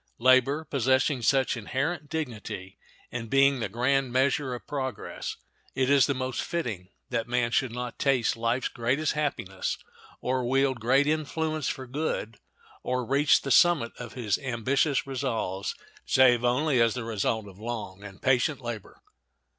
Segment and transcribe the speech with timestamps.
[0.17, 2.79] Labor, possessing such inherent dignity
[3.11, 5.37] and being the grand measure of progress,
[5.75, 9.77] it is most fitting that man should not taste life's greatest happiness,
[10.19, 12.39] or wield great influence for good,
[12.81, 18.03] or reach the summit of his ambitious resolves, save only as the result of long
[18.03, 19.03] and patient labor.